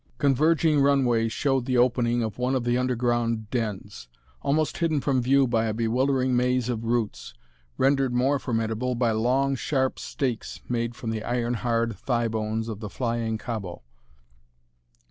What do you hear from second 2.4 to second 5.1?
of the underground dens, almost hidden